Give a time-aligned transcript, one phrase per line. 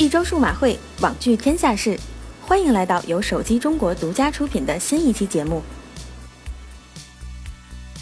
[0.00, 2.00] 一周数码会，网聚天下事，
[2.40, 5.62] 欢迎来到由手机中国独家出品的新一期节目。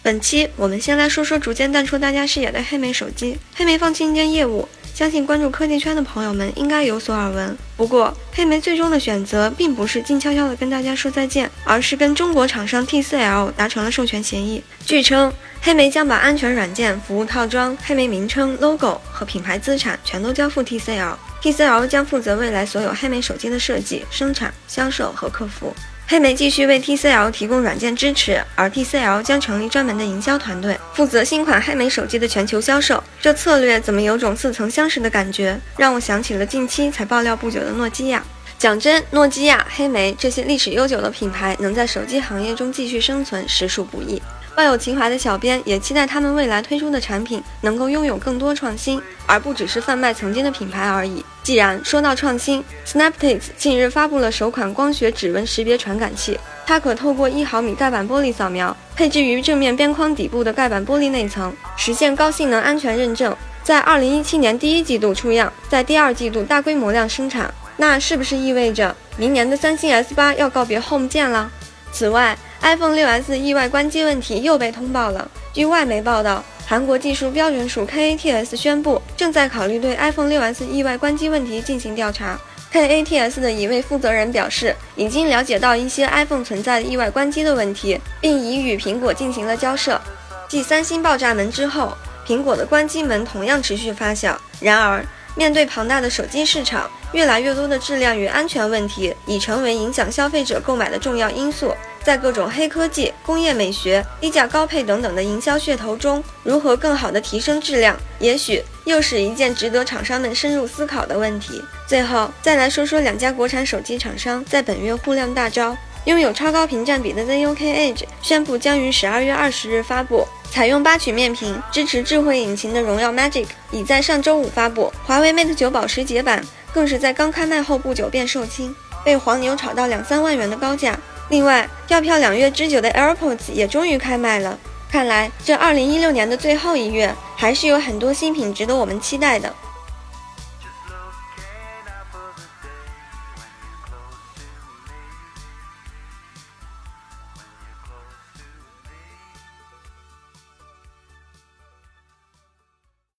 [0.00, 3.38] 本期我们先来说说逐渐淡出大家视野的黑莓手机。
[3.56, 4.68] 黑莓放弃硬件业务，
[5.00, 7.56] 相信关注科技圈的朋友们应该有所耳闻。
[7.74, 14.62] 不过，黑莓最终的选择并不是静悄悄地跟大家说再见，而是跟中国厂商 TCL 达成了授权协议。
[14.84, 15.32] 据称，
[15.62, 25.74] 黑莓将把安全软件、服务套装、黑莓名称、logo 和品牌资产全都交付 TCL，TCL 将负责未来所有黑莓手机的设计、生产、销售和客服。
[26.10, 33.00] 黑莓继续为 TCL 提供软件支持，而 TCL 将成立专门的营销团队，负责新款黑莓手机的全球销售。
[33.20, 35.56] 这策略怎么有种似曾相识的感觉？
[35.76, 38.24] 让我想起了近期才爆料不久的诺基亚。
[38.58, 44.20] 讲真，诺基亚、黑莓这些历史悠久的品牌能在手机行业中继续生存，实属不易。
[44.54, 51.24] 抱有情怀的小编也期待他们未来推出的产品能够拥有更多创新，而不只是贩卖曾经的品牌而已。
[51.42, 63.34] 既然说到创新，Snaptics 近日发布了首款光学指纹识别传感器，它可透过一毫米盖板玻璃扫描，配置于正面边框底部的盖板玻璃内层，实现高性能安全认证。
[63.62, 67.52] 在二零一七年第一季度出样，在第二季度大规模量生产。
[67.76, 71.50] 那是不是意味着明年的三星 S 八要告别 Home 键了？
[71.90, 75.30] 此外，iPhone 6s 意外关机问题又被通报了。
[75.52, 82.38] 据外媒报道，韩国技术标准署 KATS 宣布，正在考虑对 iPhone 6s 意外关机问题进行调查。
[82.72, 90.00] KATS 的一位负责人表示，已经了解到一些 iPhone 存在的意外关机的问题，并已与苹果进行了交涉。
[90.48, 91.92] 继三星爆炸门之后，
[92.24, 94.36] 苹果的关机门同样持续发酵。
[94.60, 101.74] 然而，面对庞大的手机市场，越来越多的质量与安全问题已成为影响消费者购买的重要因素。
[102.02, 111.62] 在各种黑科技、工业美学、低价高配等等的营销噱头中，如何更好地提升质量，也许又是一件值得厂商们深入思考的问题。
[111.86, 115.76] 最后，再来说说两家国产手机厂商在本月互亮大招。
[116.06, 124.90] 拥有超高屏占比的 ZUK Edge 宣布将于十二月二十日发布，采用八曲面屏、支持智慧引擎的荣耀 Magic 已在上周五发布。
[125.04, 128.74] 华为 Mate 九保时捷版更是在刚开卖后不久便售罄，
[129.04, 130.98] 被黄牛炒到两三万元的高价。
[131.30, 134.58] 另外，调票两月之久的 AirPods 也终于开卖了。
[134.90, 139.54] 看来这二零一六年的最后一月，还是有很多新品值得我们期待的。